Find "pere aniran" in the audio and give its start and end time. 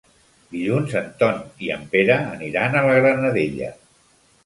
1.93-2.81